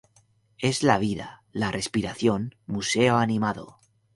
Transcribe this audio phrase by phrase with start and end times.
[0.57, 3.77] Es la vida, la respiración, museo animado.